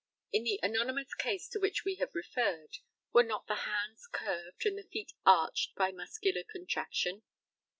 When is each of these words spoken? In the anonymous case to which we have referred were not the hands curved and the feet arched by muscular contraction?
In 0.31 0.43
the 0.43 0.59
anonymous 0.63 1.13
case 1.13 1.47
to 1.49 1.59
which 1.59 1.85
we 1.85 1.97
have 1.97 2.15
referred 2.15 2.77
were 3.13 3.21
not 3.21 3.45
the 3.45 3.67
hands 3.69 4.07
curved 4.11 4.65
and 4.65 4.75
the 4.75 4.81
feet 4.89 5.13
arched 5.27 5.75
by 5.75 5.91
muscular 5.91 6.41
contraction? 6.43 7.21